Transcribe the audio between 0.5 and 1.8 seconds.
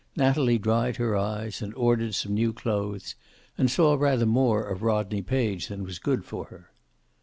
dried her eyes and